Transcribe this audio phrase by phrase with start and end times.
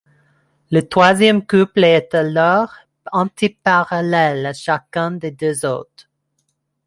[0.71, 2.73] Le troisième couple est alors
[3.11, 6.09] antiparallèle à chacun des deux autres.